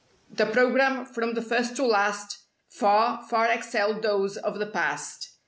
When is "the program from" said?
0.31-1.35